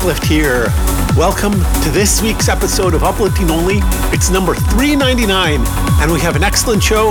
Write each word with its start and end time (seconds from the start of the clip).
Uplift 0.00 0.24
here. 0.24 0.64
Welcome 1.14 1.52
to 1.52 1.90
this 1.90 2.22
week's 2.22 2.48
episode 2.48 2.94
of 2.94 3.02
Uplifting 3.02 3.50
Only. 3.50 3.80
It's 4.14 4.30
number 4.30 4.54
399, 4.54 5.60
and 6.00 6.10
we 6.10 6.18
have 6.20 6.36
an 6.36 6.42
excellent 6.42 6.82
show. 6.82 7.08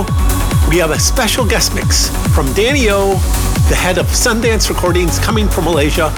We 0.68 0.78
have 0.78 0.90
a 0.90 0.98
special 0.98 1.46
guest 1.46 1.72
mix 1.72 2.08
from 2.34 2.52
Danny 2.52 2.90
O, 2.90 3.12
the 3.68 3.76
head 3.76 3.96
of 3.96 4.06
Sundance 4.06 4.68
Recordings, 4.68 5.20
coming 5.20 5.48
from 5.48 5.66
Malaysia. 5.66 6.12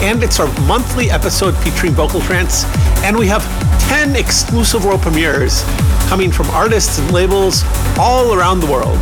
And 0.00 0.22
it's 0.22 0.40
our 0.40 0.46
monthly 0.62 1.10
episode 1.10 1.54
featuring 1.58 1.92
vocal 1.92 2.22
trance. 2.22 2.64
And 3.04 3.14
we 3.14 3.26
have 3.26 3.44
10 3.90 4.16
exclusive 4.16 4.86
world 4.86 5.02
premieres 5.02 5.64
coming 6.08 6.32
from 6.32 6.48
artists 6.52 6.98
and 6.98 7.12
labels 7.12 7.62
all 7.98 8.32
around 8.32 8.60
the 8.60 8.72
world. 8.72 8.98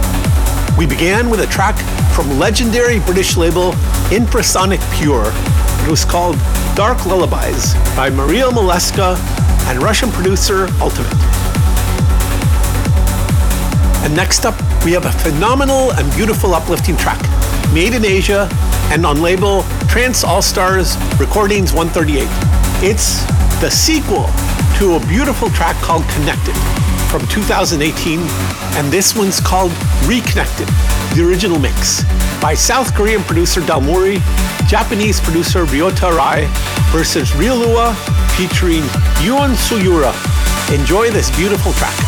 We 0.77 0.85
began 0.85 1.31
with 1.31 1.39
a 1.43 1.47
track 1.47 1.77
from 2.13 2.41
legendary 2.41 2.99
British 2.99 3.37
label 3.37 3.71
Infrasonic 4.11 4.81
Pure. 4.99 5.31
It 5.87 5.91
was 5.91 6.05
called 6.05 6.37
Dark 6.79 7.07
Lullabies 7.07 7.75
by 7.97 8.09
Maria 8.09 8.45
Moleska 8.45 9.19
and 9.67 9.83
Russian 9.83 10.13
producer 10.13 10.69
Ultimate. 10.81 11.13
And 14.05 14.15
next 14.15 14.47
up, 14.47 14.55
we 14.85 14.93
have 14.93 15.05
a 15.05 15.11
phenomenal 15.11 15.93
and 15.95 16.09
beautiful 16.15 16.55
uplifting 16.55 16.97
track 16.97 17.21
made 17.75 17.95
in 17.95 18.05
Asia 18.05 18.49
and 18.93 19.05
on 19.05 19.21
label 19.21 19.65
Trance 19.89 20.23
All 20.23 20.41
Stars 20.41 20.97
Recordings 21.19 21.73
138. 21.73 22.29
It's 22.89 23.25
the 23.61 23.71
sequel 23.71 24.31
to 24.79 24.95
a 24.95 25.07
beautiful 25.09 25.51
track 25.51 25.75
called 25.83 26.05
Connected 26.11 26.55
from 27.09 27.27
2018, 27.29 28.21
and 28.77 28.93
this 28.93 29.17
one's 29.17 29.41
called 29.41 29.73
Reconnected, 30.05 30.69
the 31.17 31.25
original 31.27 31.59
mix 31.59 32.05
by 32.41 32.55
South 32.55 32.95
Korean 32.95 33.23
producer 33.23 33.61
Dalmori, 33.61 34.21
Japanese 34.69 35.21
producer 35.21 35.65
Ryota 35.65 36.15
Rai 36.15 36.47
versus 36.93 37.31
Ryulua 37.33 37.95
featuring 38.37 38.83
Yuan 39.25 39.53
Suyura. 39.53 40.13
Enjoy 40.73 41.11
this 41.11 41.35
beautiful 41.37 41.73
track. 41.73 42.08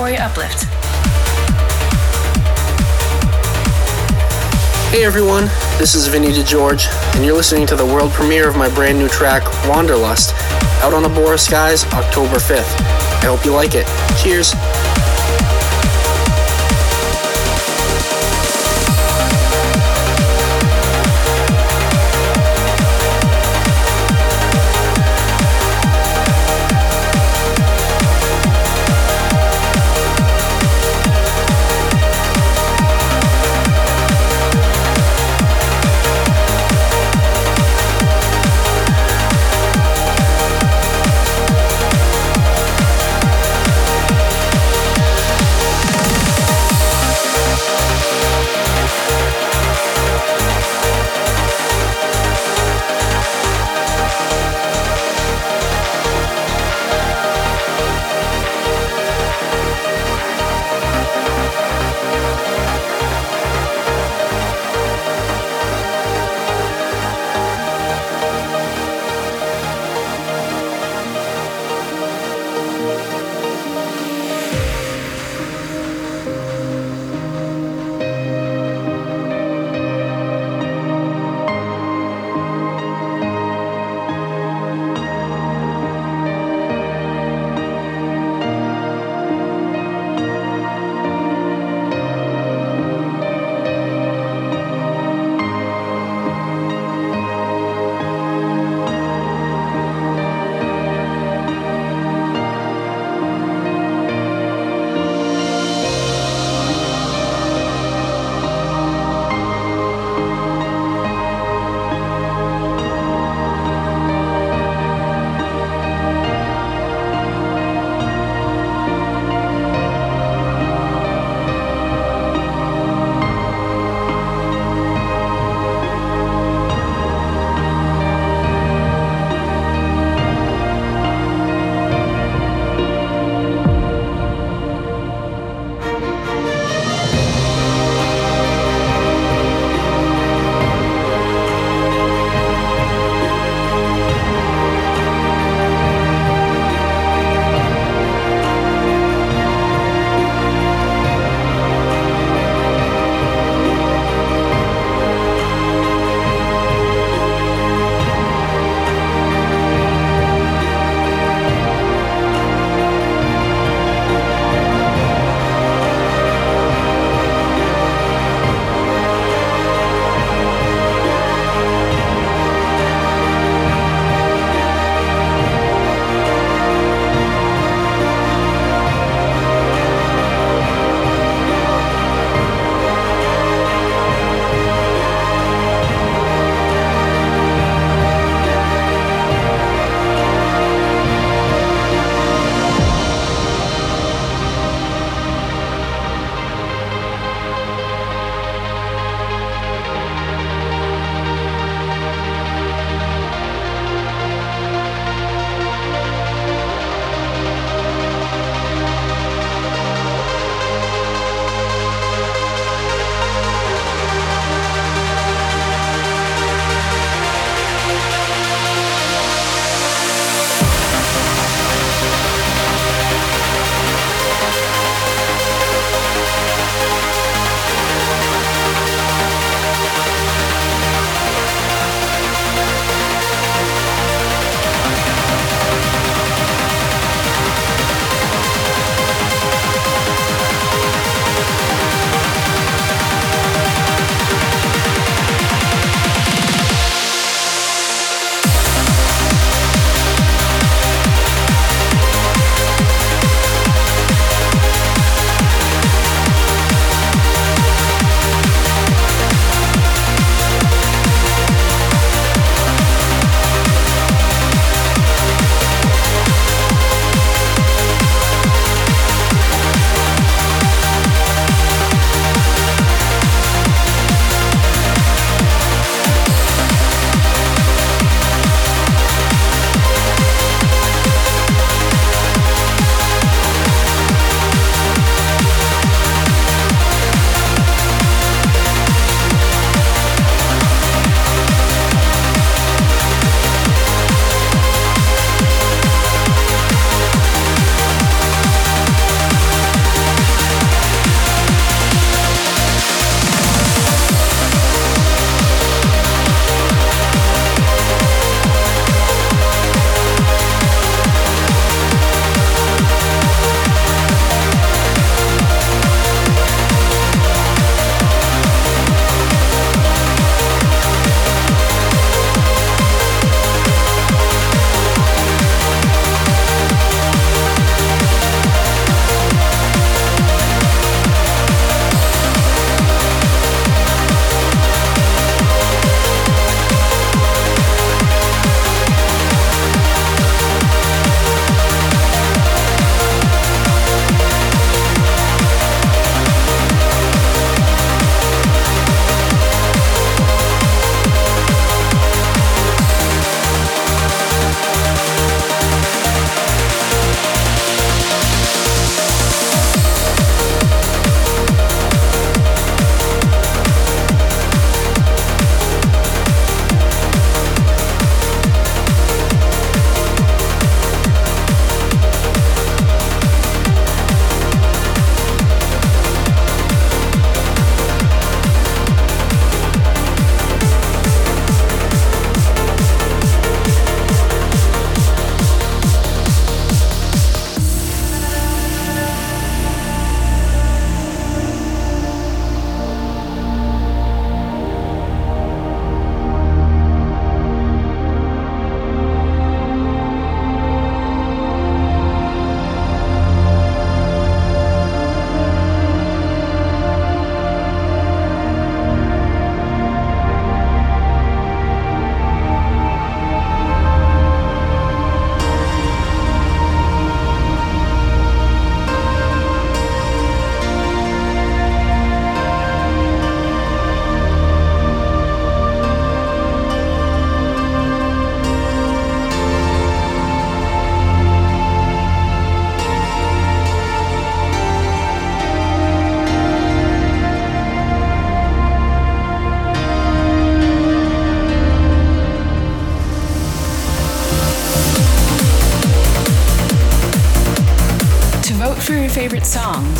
Uplift. 0.00 0.64
Hey 4.90 5.04
everyone, 5.04 5.44
this 5.78 5.94
is 5.94 6.06
Vinny 6.06 6.28
DeGeorge, 6.28 6.86
and 7.14 7.24
you're 7.24 7.36
listening 7.36 7.66
to 7.66 7.76
the 7.76 7.84
world 7.84 8.10
premiere 8.10 8.48
of 8.48 8.56
my 8.56 8.74
brand 8.74 8.98
new 8.98 9.08
track, 9.08 9.44
Wanderlust, 9.68 10.34
out 10.82 10.94
on 10.94 11.02
the 11.02 11.10
Abora 11.10 11.38
Skies 11.38 11.84
October 11.92 12.36
5th. 12.36 12.80
I 13.22 13.26
hope 13.26 13.44
you 13.44 13.52
like 13.52 13.72
it. 13.74 13.86
Cheers. 14.22 14.54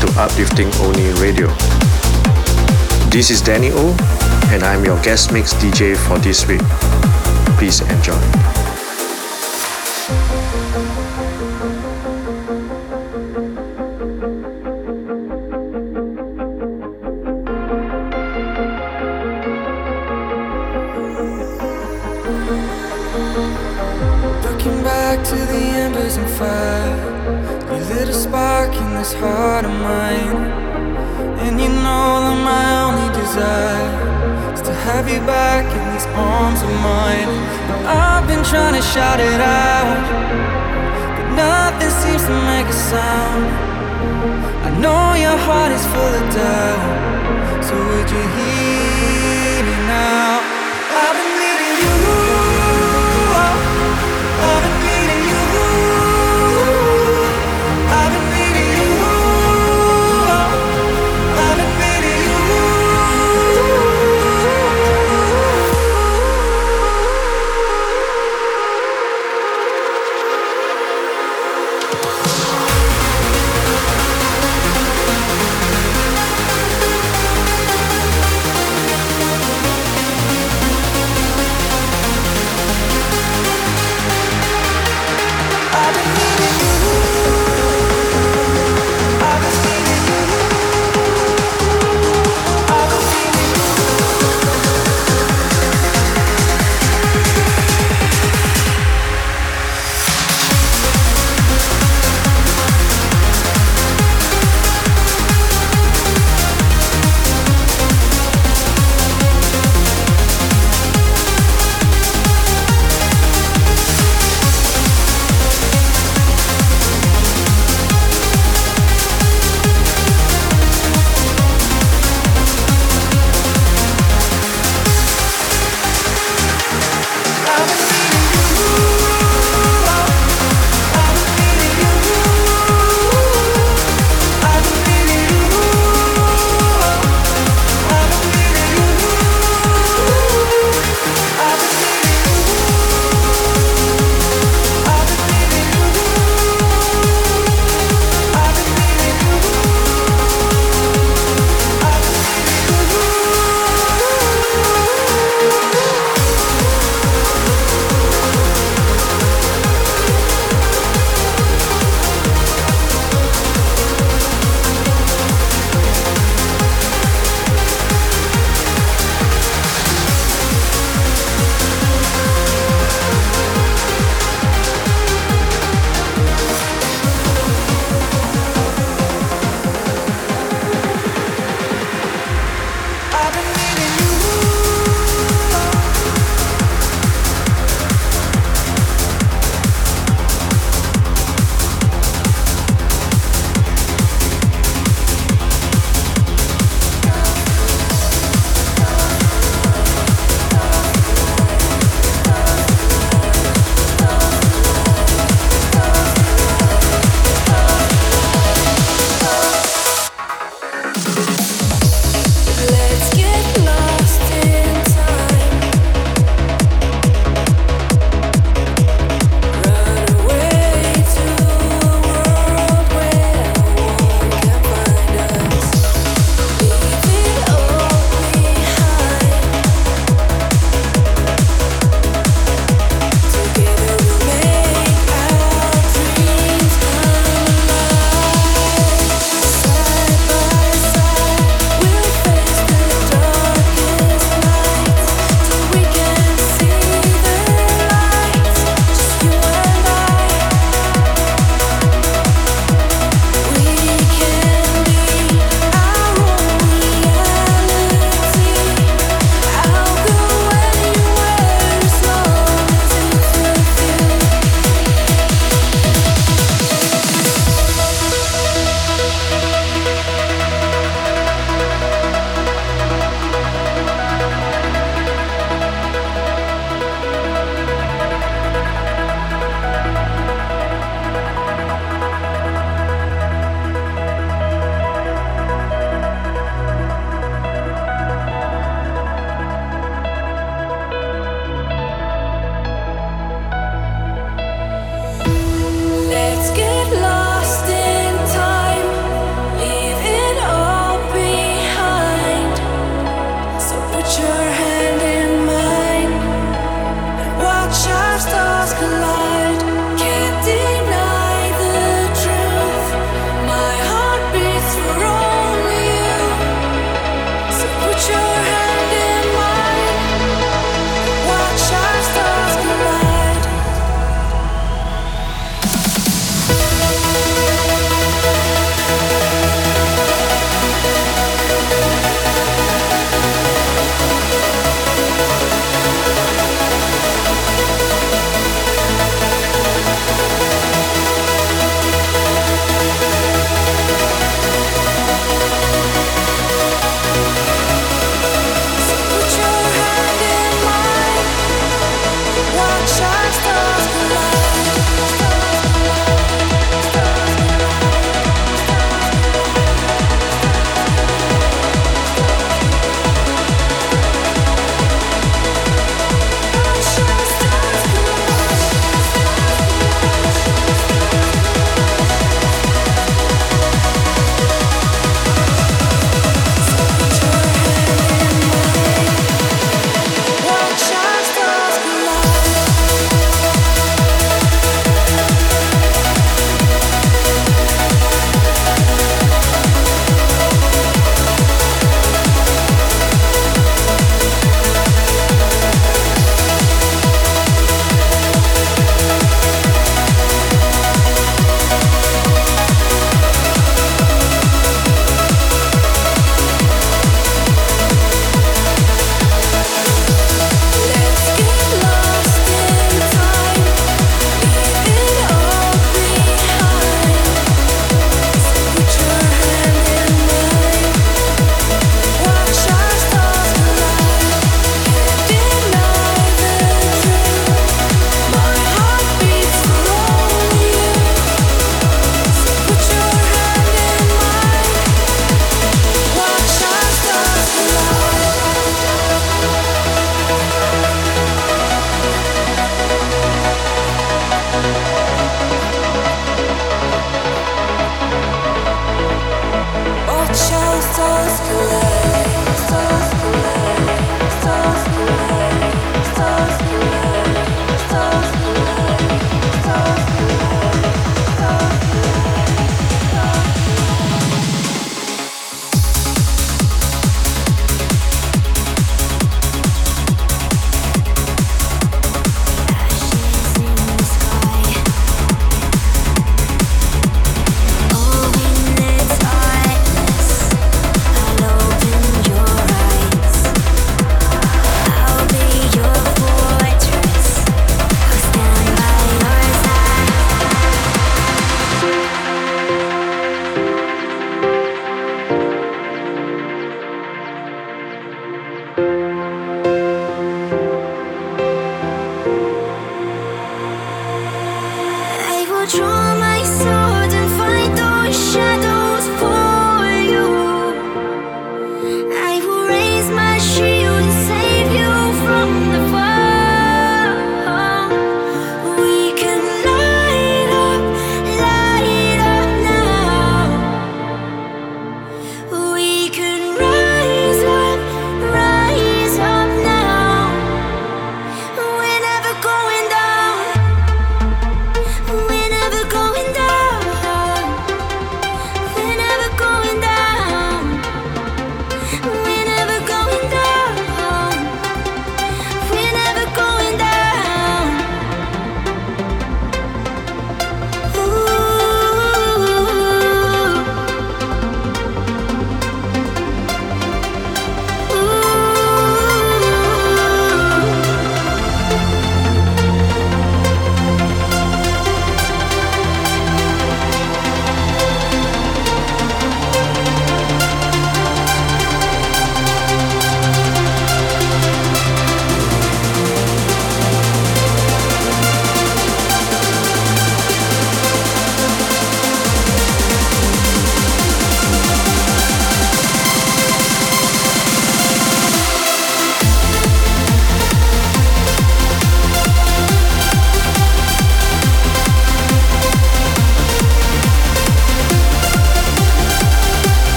to 0.00 0.20
Uplifting 0.20 0.70
Only 0.80 1.12
Radio. 1.20 1.48
This 3.10 3.30
is 3.30 3.40
Danny 3.42 3.70
O, 3.72 3.96
and 4.50 4.62
I'm 4.62 4.84
your 4.84 5.00
guest 5.02 5.32
mix 5.32 5.52
DJ 5.54 5.96
for 5.96 6.18
this 6.18 6.46
week. 6.46 6.62
Please 7.58 7.80
enjoy. 7.82 8.49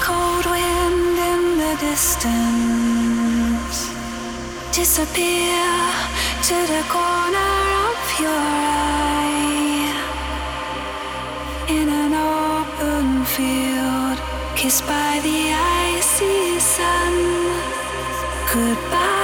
cold 0.00 0.46
wind 0.46 1.18
in 1.32 1.58
the 1.58 1.76
distance. 1.80 3.78
Disappear 4.72 5.62
to 6.48 6.56
the 6.72 6.82
corner 6.88 7.54
of 7.88 8.00
your 8.20 8.42
eye. 8.80 9.94
In 11.68 11.88
an 11.88 12.12
open 12.14 13.24
field, 13.24 14.18
kissed 14.56 14.86
by 14.86 15.20
the 15.22 15.52
icy 15.94 16.60
sun. 16.60 17.14
Goodbye. 18.52 19.15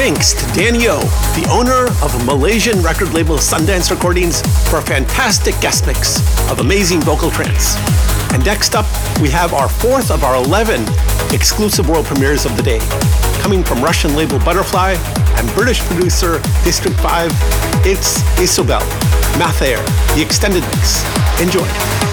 Thanks 0.00 0.32
to 0.32 0.46
Danny 0.58 0.88
O, 0.88 0.98
the 1.36 1.46
owner 1.50 1.84
of 2.02 2.24
Malaysian 2.24 2.80
record 2.80 3.12
label 3.12 3.36
Sundance 3.36 3.90
Recordings, 3.90 4.40
for 4.70 4.78
a 4.78 4.82
fantastic 4.82 5.54
guest 5.60 5.86
mix 5.86 6.16
of 6.50 6.58
amazing 6.58 7.02
vocal 7.02 7.30
trance. 7.30 7.76
And 8.32 8.42
next 8.42 8.74
up, 8.74 8.86
we 9.20 9.28
have 9.28 9.52
our 9.52 9.68
fourth 9.68 10.10
of 10.10 10.24
our 10.24 10.42
11 10.42 10.86
exclusive 11.34 11.86
world 11.86 12.06
premieres 12.06 12.46
of 12.46 12.56
the 12.56 12.62
day, 12.62 12.78
coming 13.42 13.62
from 13.62 13.84
Russian 13.84 14.16
label 14.16 14.38
Butterfly 14.38 14.92
and 15.36 15.46
British 15.50 15.80
producer 15.80 16.40
District 16.64 16.98
5. 17.00 17.30
It's 17.84 18.22
Isobel, 18.40 18.80
Mathair, 19.36 19.84
the 20.16 20.22
extended 20.22 20.62
mix. 20.62 21.04
Enjoy. 21.42 22.09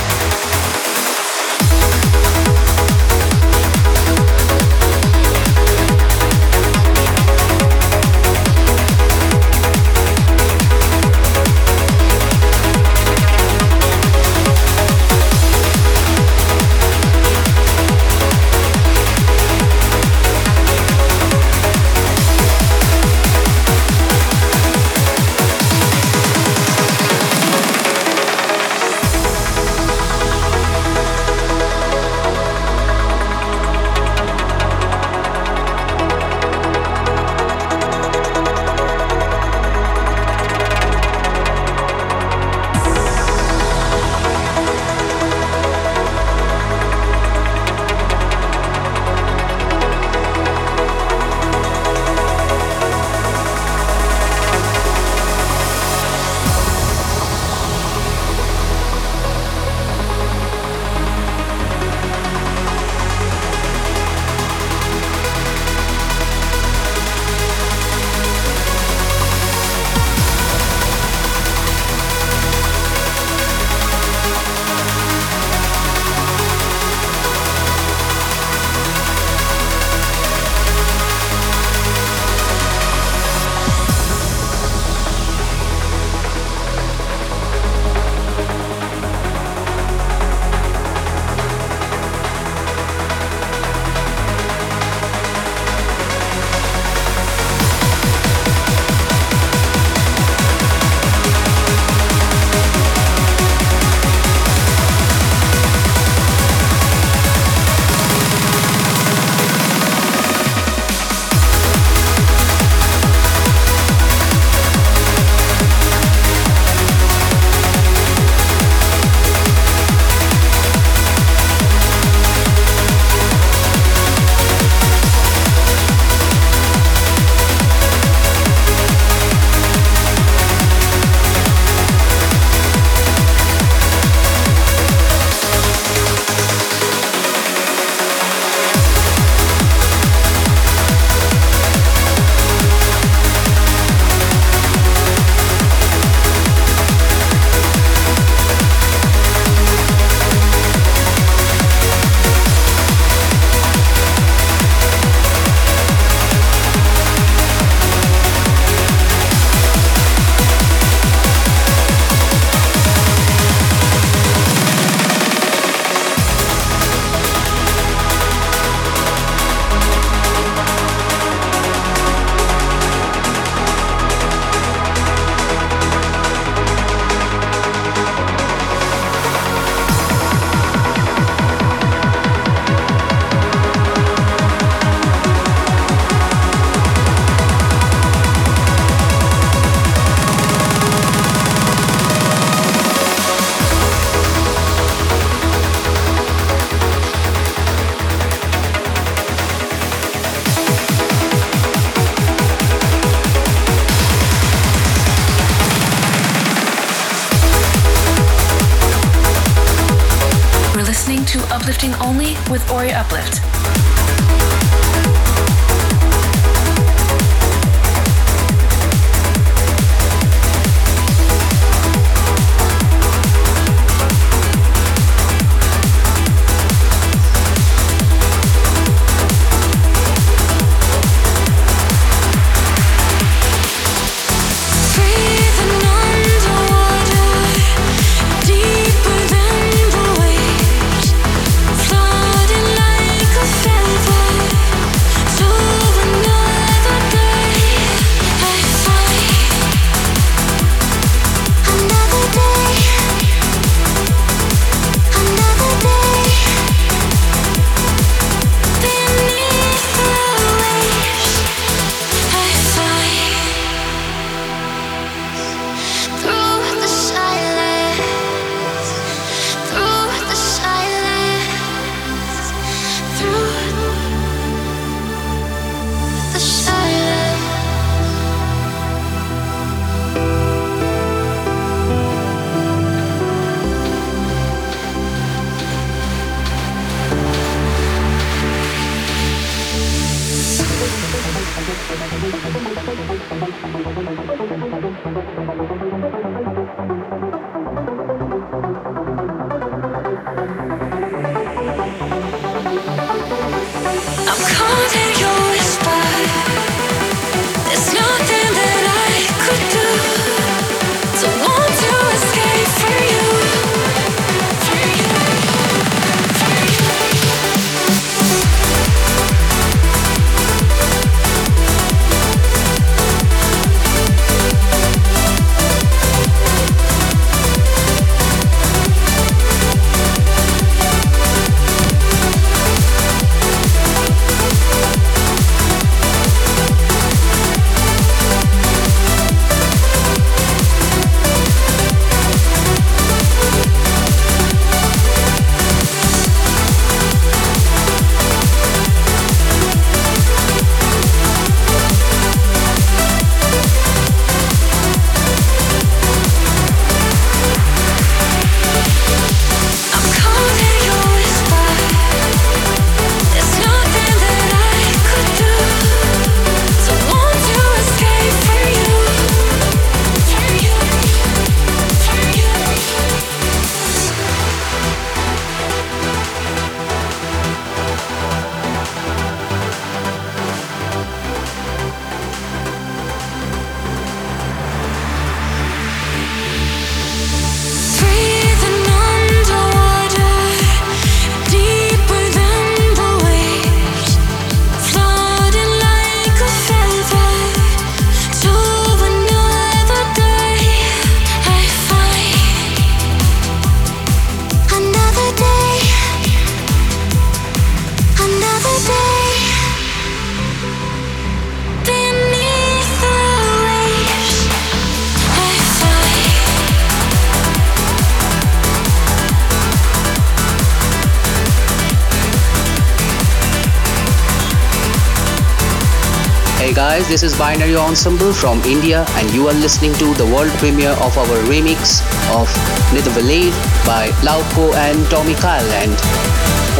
This 426.74 427.24
is 427.24 427.38
Binary 427.38 427.76
Ensemble 427.78 428.34
from 428.34 428.60
India, 428.64 429.06
and 429.16 429.32
you 429.32 429.48
are 429.48 429.54
listening 429.54 429.94
to 429.94 430.14
the 430.16 430.26
world 430.26 430.52
premiere 430.60 430.92
of 430.92 431.18
our 431.18 431.38
remix 431.48 432.02
of 432.36 432.50
Nidavelade 432.92 433.54
by 433.86 434.10
Lauko 434.22 434.74
and 434.76 435.10
Tommy 435.10 435.36
Kyle, 435.36 435.72
and 435.72 435.96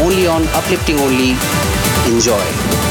only 0.00 0.26
on 0.26 0.46
Uplifting 0.48 0.98
Only. 1.00 1.36
Enjoy. 2.06 2.87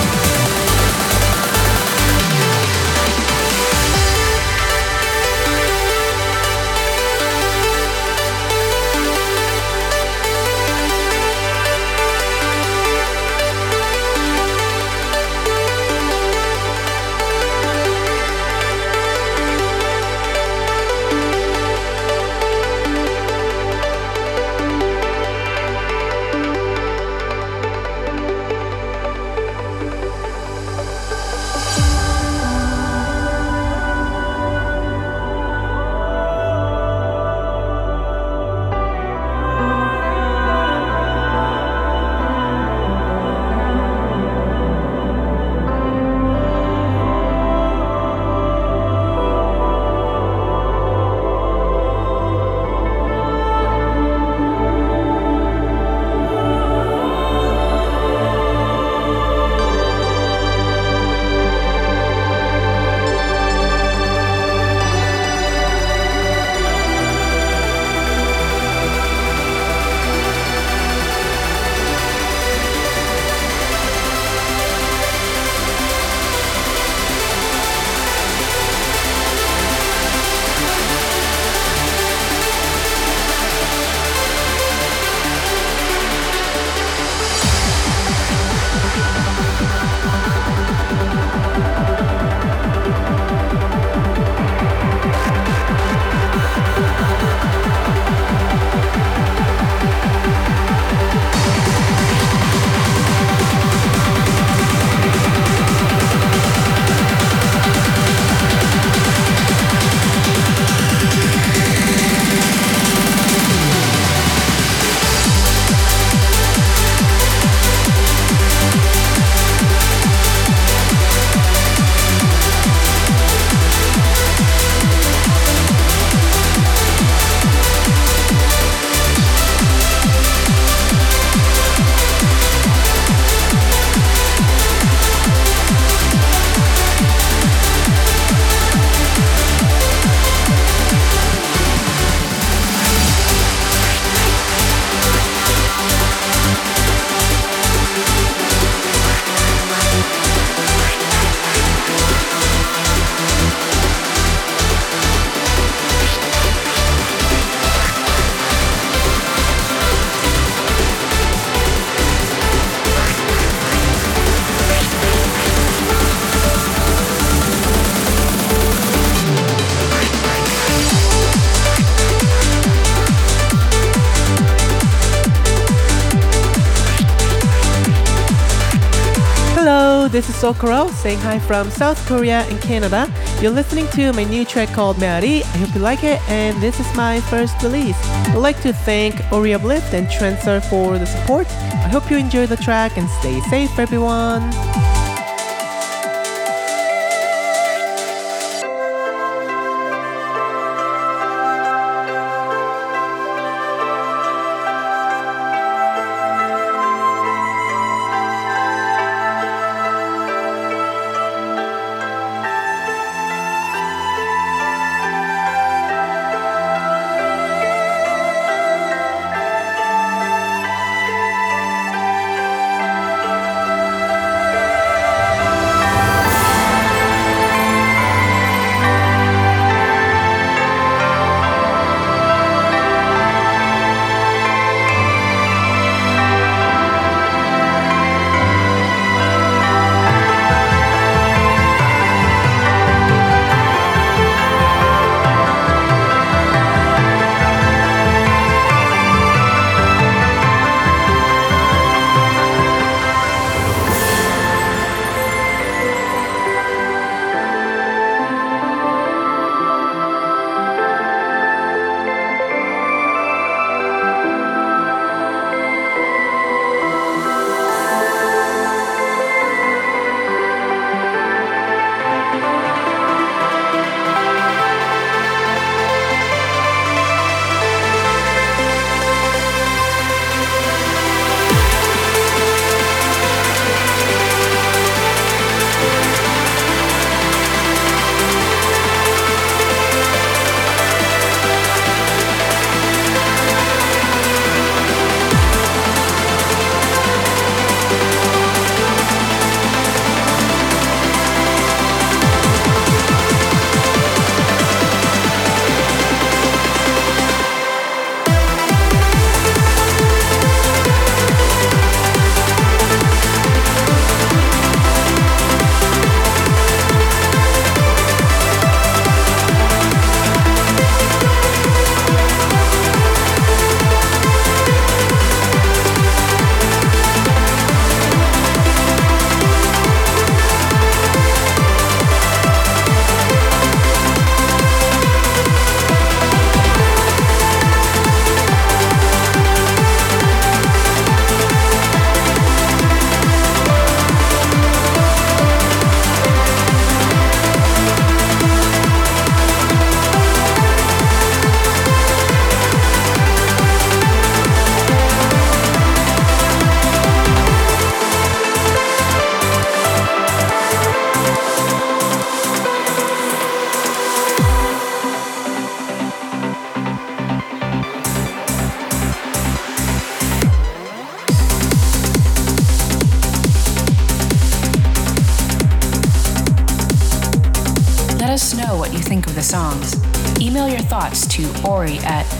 Sokoro 180.37 180.87
saying 180.91 181.17
hi 181.17 181.39
from 181.39 181.71
South 181.71 181.97
Korea 182.07 182.41
and 182.41 182.61
Canada. 182.61 183.11
You're 183.41 183.51
listening 183.51 183.87
to 183.93 184.13
my 184.13 184.23
new 184.23 184.45
track 184.45 184.69
called 184.69 184.97
Meari. 184.97 185.41
I 185.41 185.57
hope 185.57 185.73
you 185.73 185.81
like 185.81 186.03
it, 186.03 186.21
and 186.29 186.61
this 186.61 186.79
is 186.79 186.95
my 186.95 187.19
first 187.21 187.59
release. 187.63 187.97
I'd 188.29 188.35
like 188.35 188.61
to 188.61 188.71
thank 188.71 189.19
Ori 189.31 189.55
Uplift 189.55 189.95
and 189.95 190.07
Transfer 190.11 190.59
for 190.59 190.99
the 190.99 191.07
support. 191.07 191.47
I 191.47 191.89
hope 191.89 192.11
you 192.11 192.17
enjoy 192.17 192.45
the 192.45 192.57
track 192.57 192.97
and 192.97 193.09
stay 193.09 193.39
safe, 193.49 193.79
everyone. 193.79 194.43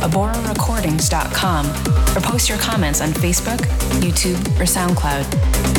aborarecordings.com 0.02 1.66
or 2.16 2.22
post 2.22 2.50
your 2.50 2.58
comments 2.58 3.02
on 3.02 3.10
Facebook, 3.10 3.60
YouTube, 4.02 4.40
or 4.60 4.66
SoundCloud. 4.66 5.77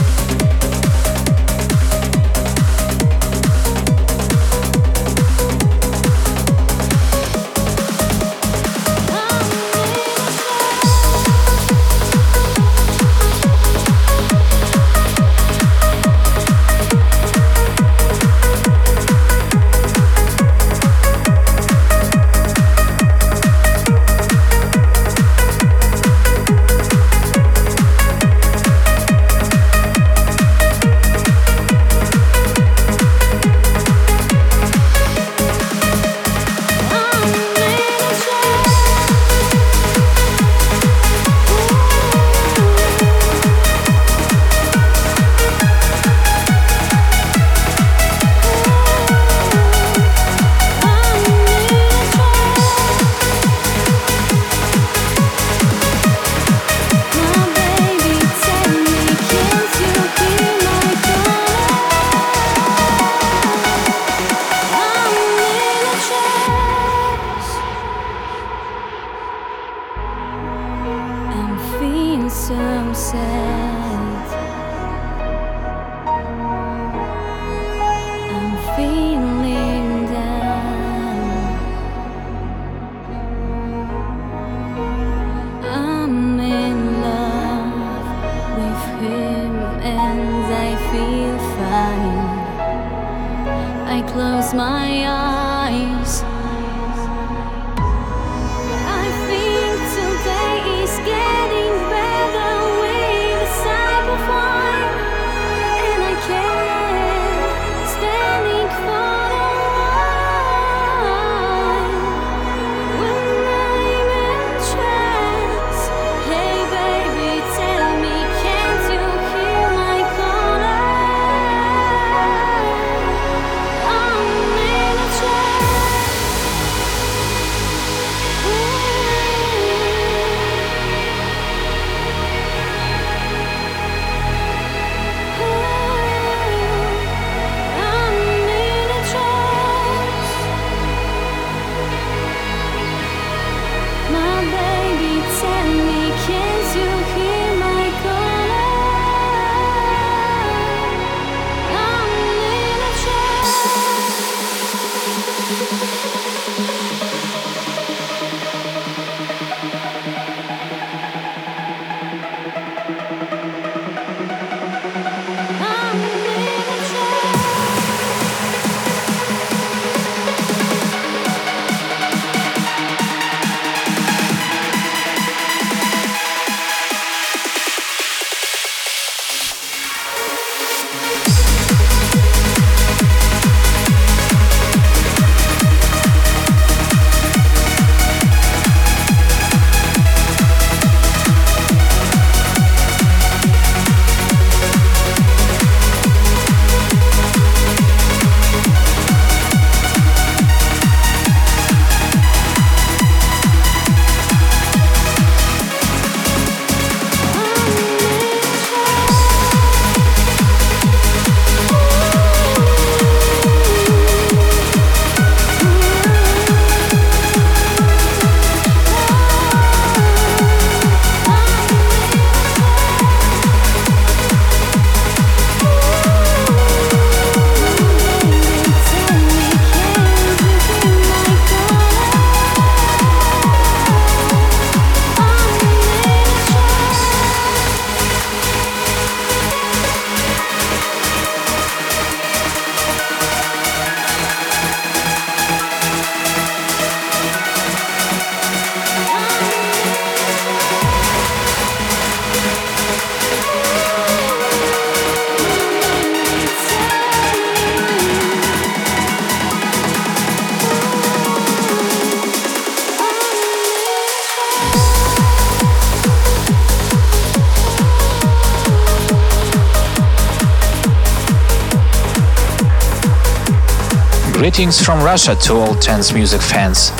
Greetings 274.59 274.85
from 274.85 275.05
Russia 275.05 275.37
to 275.37 275.55
all 275.55 275.77
trance 275.77 276.13
music 276.13 276.41
fans. 276.41 276.91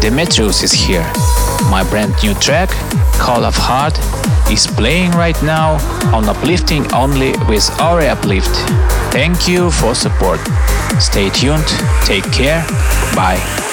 Demetrius 0.00 0.64
is 0.64 0.72
here. 0.72 1.06
My 1.70 1.86
brand 1.88 2.12
new 2.24 2.34
track, 2.34 2.70
Call 3.20 3.44
of 3.44 3.54
Heart, 3.54 3.96
is 4.50 4.66
playing 4.66 5.12
right 5.12 5.40
now 5.40 5.74
on 6.12 6.28
Uplifting 6.28 6.92
Only 6.92 7.34
with 7.48 7.70
Ori 7.80 8.08
Uplift. 8.08 8.50
Thank 9.12 9.46
you 9.46 9.70
for 9.70 9.94
support. 9.94 10.40
Stay 10.98 11.30
tuned, 11.30 11.68
take 12.04 12.24
care, 12.32 12.66
bye. 13.14 13.67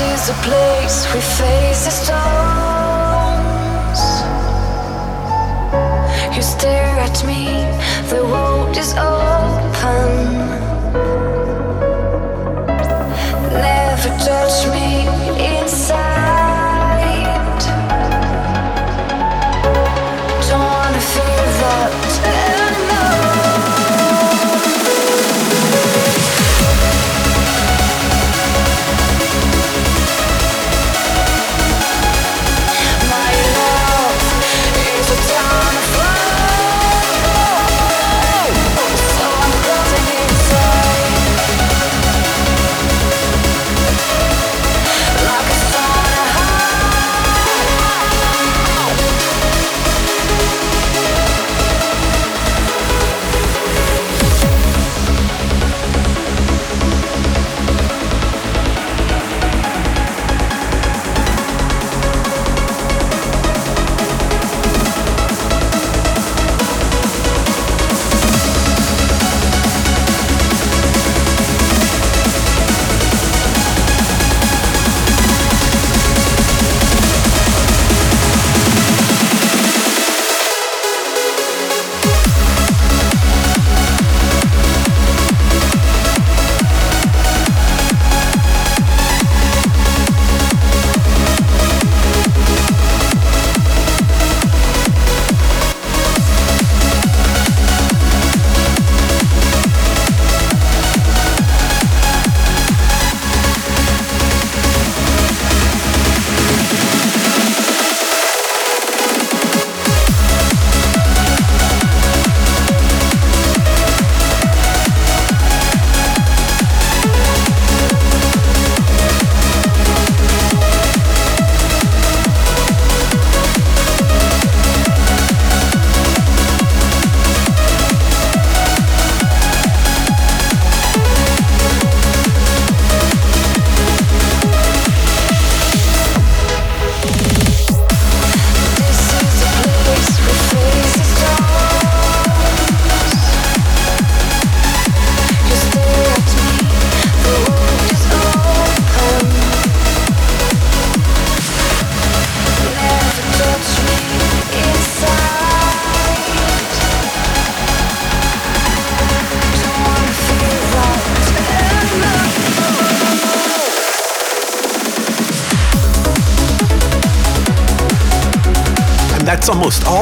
is 0.00 0.28
a 0.28 0.34
place 0.48 1.06
we 1.14 1.20
face 1.20 1.84
the 1.84 1.94
storms. 2.02 2.30
You 6.36 6.42
stare 6.42 6.98
at 7.06 7.24
me, 7.24 7.42
the 8.08 8.22
world 8.24 8.76
is 8.76 8.94
open. 8.94 10.69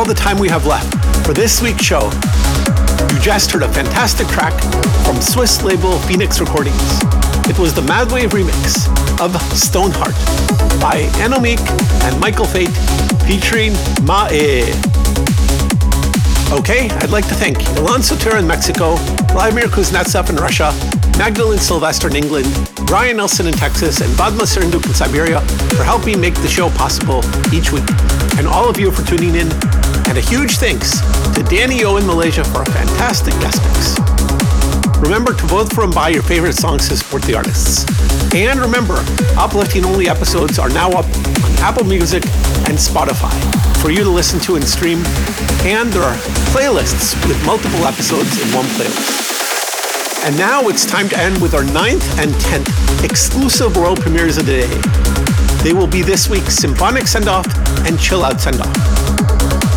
The 0.09 0.15
time 0.15 0.39
we 0.39 0.49
have 0.49 0.65
left 0.65 0.91
for 1.27 1.35
this 1.35 1.61
week's 1.61 1.85
show. 1.85 2.11
You 3.13 3.21
just 3.21 3.51
heard 3.51 3.63
a 3.63 3.69
fantastic 3.69 4.27
track 4.29 4.55
from 5.05 5.21
Swiss 5.21 5.63
label 5.63 5.99
Phoenix 6.01 6.41
Recordings. 6.41 6.81
It 7.47 7.59
was 7.59 7.75
the 7.75 7.83
Madwave 7.83 8.31
remix 8.31 8.89
of 9.21 9.37
Stoneheart 9.53 10.15
by 10.81 11.03
Anomik 11.21 11.61
and 12.05 12.19
Michael 12.21 12.47
Fate 12.47 12.71
featuring 13.27 13.73
Mae. 14.07 14.63
Okay, 16.57 16.89
I'd 16.89 17.11
like 17.11 17.29
to 17.29 17.35
thank 17.35 17.59
Ilan 17.77 18.03
Soter 18.03 18.39
in 18.39 18.47
Mexico, 18.47 18.97
Vladimir 19.33 19.65
Kuznetsov 19.65 20.31
in 20.31 20.37
Russia, 20.37 20.73
Magdalene 21.19 21.59
Sylvester 21.59 22.09
in 22.09 22.17
England, 22.17 22.47
Ryan 22.91 23.19
Nelson 23.19 23.47
in 23.47 23.53
Texas, 23.53 24.01
and 24.01 24.11
Vadma 24.15 24.47
Serenduk 24.47 24.87
in 24.87 24.95
Siberia 24.95 25.41
for 25.77 25.85
helping 25.85 26.19
make 26.19 26.35
the 26.37 26.49
show 26.49 26.71
possible 26.71 27.23
each 27.53 27.73
week. 27.73 27.85
And 28.39 28.47
all 28.47 28.71
of 28.71 28.79
you 28.81 28.91
for 28.91 29.05
tuning 29.05 29.35
in. 29.35 29.49
And 30.09 30.17
a 30.17 30.21
huge 30.21 30.57
thanks 30.57 31.01
to 31.37 31.43
Danny 31.45 31.85
O 31.85 31.97
in 31.97 32.07
Malaysia 32.07 32.43
for 32.43 32.63
a 32.63 32.67
fantastic 32.67 33.35
guest 33.45 33.61
mix. 33.63 33.95
Remember 34.99 35.33
to 35.33 35.47
vote 35.47 35.73
for 35.73 35.85
and 35.85 35.95
buy 35.95 36.09
your 36.09 36.23
favorite 36.23 36.55
songs 36.55 36.89
to 36.89 36.97
support 36.97 37.23
the 37.23 37.35
artists. 37.35 37.85
And 38.35 38.59
remember, 38.59 38.97
uplifting 39.37 39.85
only 39.85 40.09
episodes 40.09 40.59
are 40.59 40.71
now 40.71 40.91
up 40.91 41.05
on 41.45 41.53
Apple 41.61 41.85
Music 41.85 42.25
and 42.67 42.77
Spotify 42.77 43.33
for 43.81 43.91
you 43.91 44.03
to 44.03 44.11
listen 44.11 44.41
to 44.41 44.57
and 44.57 44.65
stream. 44.65 44.99
And 45.63 45.93
there 45.93 46.03
are 46.03 46.17
playlists 46.51 47.15
with 47.29 47.39
multiple 47.47 47.85
episodes 47.87 48.41
in 48.43 48.49
one 48.55 48.67
playlist. 48.75 50.25
And 50.27 50.37
now 50.37 50.69
it's 50.69 50.85
time 50.85 51.09
to 51.11 51.19
end 51.19 51.41
with 51.41 51.55
our 51.55 51.65
ninth 51.65 52.19
and 52.19 52.35
tenth 52.41 52.69
exclusive 53.05 53.77
world 53.77 54.01
premieres 54.01 54.37
of 54.37 54.47
the 54.47 54.67
day. 54.67 55.63
They 55.63 55.73
will 55.73 55.87
be 55.87 56.03
this 56.03 56.29
week's 56.29 56.55
Symphonic 56.55 57.07
Send 57.07 57.29
Off 57.29 57.47
and 57.87 57.99
Chill 58.01 58.25
Out 58.25 58.41
Send 58.41 58.61
Off. 58.61 58.98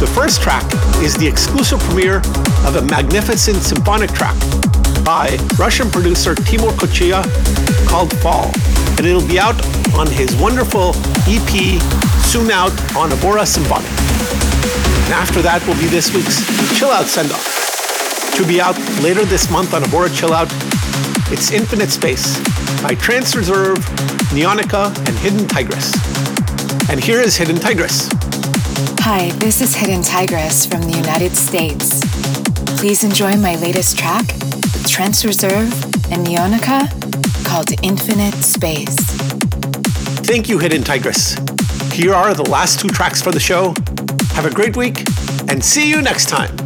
The 0.01 0.07
first 0.07 0.41
track 0.41 0.65
is 1.03 1.15
the 1.15 1.27
exclusive 1.27 1.79
premiere 1.81 2.23
of 2.65 2.75
a 2.75 2.81
magnificent 2.81 3.57
symphonic 3.57 4.09
track 4.09 4.35
by 5.05 5.37
Russian 5.59 5.91
producer 5.91 6.33
Timur 6.33 6.71
Kochia 6.71 7.21
called 7.87 8.11
Fall, 8.17 8.49
and 8.97 9.05
it'll 9.05 9.27
be 9.27 9.37
out 9.37 9.53
on 9.93 10.07
his 10.07 10.35
wonderful 10.37 10.95
EP 11.29 11.79
soon 12.25 12.49
out 12.49 12.71
on 12.97 13.11
Abora 13.11 13.45
Symphonic. 13.45 13.91
And 15.05 15.13
after 15.13 15.39
that 15.43 15.63
will 15.67 15.77
be 15.77 15.85
this 15.85 16.11
week's 16.15 16.41
Chill 16.79 16.89
Out 16.89 17.05
Send 17.05 17.31
Off 17.31 18.33
to 18.37 18.47
be 18.47 18.59
out 18.59 18.79
later 19.03 19.23
this 19.23 19.51
month 19.51 19.75
on 19.75 19.83
Abora 19.83 20.09
Chill 20.17 20.33
Out. 20.33 20.49
It's 21.31 21.51
Infinite 21.51 21.91
Space 21.91 22.39
by 22.81 22.95
Trance 22.95 23.35
Reserve, 23.35 23.77
Neonica, 24.33 24.97
and 25.07 25.15
Hidden 25.19 25.47
Tigress. 25.47 25.93
And 26.89 26.99
here 26.99 27.21
is 27.21 27.37
Hidden 27.37 27.57
Tigress. 27.57 28.09
Hi, 29.03 29.31
this 29.39 29.61
is 29.61 29.75
Hidden 29.75 30.03
Tigress 30.03 30.67
from 30.67 30.83
the 30.83 30.95
United 30.95 31.35
States. 31.35 32.01
Please 32.79 33.03
enjoy 33.03 33.35
my 33.35 33.55
latest 33.55 33.97
track 33.97 34.27
with 34.27 34.87
Trance 34.87 35.25
Reserve 35.25 35.73
and 36.11 36.23
Neonica 36.23 36.87
called 37.43 37.71
Infinite 37.81 38.35
Space. 38.35 38.95
Thank 40.21 40.47
you, 40.47 40.59
Hidden 40.59 40.83
Tigress. 40.83 41.33
Here 41.91 42.13
are 42.13 42.35
the 42.35 42.47
last 42.47 42.79
two 42.79 42.89
tracks 42.89 43.23
for 43.23 43.31
the 43.31 43.39
show. 43.39 43.73
Have 44.35 44.45
a 44.45 44.53
great 44.53 44.77
week 44.77 44.99
and 45.49 45.65
see 45.65 45.89
you 45.89 46.03
next 46.03 46.29
time. 46.29 46.60